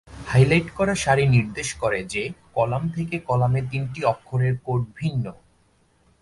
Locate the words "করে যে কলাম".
1.73-2.83